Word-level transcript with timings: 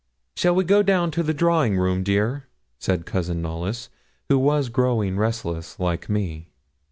'Shall 0.35 0.55
we 0.55 0.63
go 0.63 0.81
down 0.81 1.11
to 1.11 1.21
the 1.21 1.31
drawing 1.31 1.77
room, 1.77 2.01
dear?' 2.01 2.47
said 2.79 3.05
Cousin 3.05 3.39
Knollys, 3.39 3.89
who 4.29 4.39
was 4.39 4.69
growing 4.69 5.15
restless 5.15 5.79
like 5.79 6.09
me. 6.09 6.47